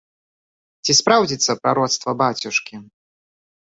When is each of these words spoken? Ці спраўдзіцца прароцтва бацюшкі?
Ці 0.83 0.91
спраўдзіцца 1.01 1.51
прароцтва 1.63 2.19
бацюшкі? 2.25 2.85